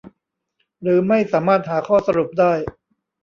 [0.81, 2.53] หรือไม่สามารถหาข้อสรุปได้